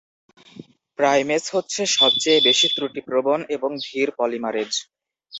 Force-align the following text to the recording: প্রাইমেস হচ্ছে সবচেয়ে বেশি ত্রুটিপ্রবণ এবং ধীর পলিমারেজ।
প্রাইমেস 0.99 1.43
হচ্ছে 1.55 1.81
সবচেয়ে 1.97 2.39
বেশি 2.47 2.67
ত্রুটিপ্রবণ 2.75 3.39
এবং 3.55 3.69
ধীর 3.85 4.07
পলিমারেজ। 4.19 4.71